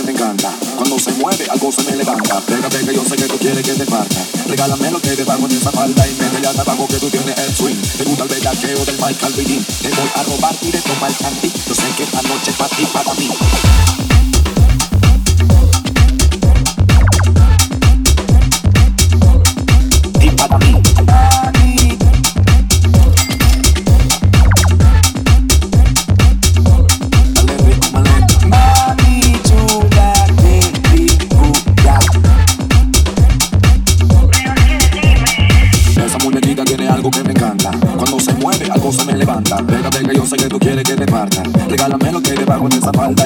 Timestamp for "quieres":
3.38-3.62